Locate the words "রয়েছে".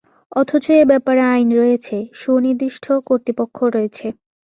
1.59-1.97, 3.75-4.07